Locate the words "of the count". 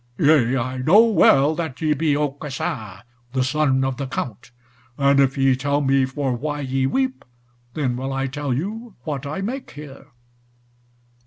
3.85-4.49